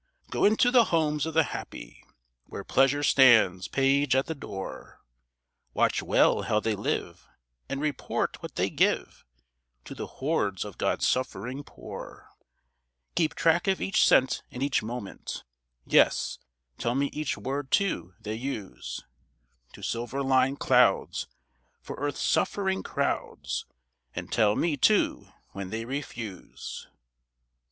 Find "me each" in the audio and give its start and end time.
16.95-17.37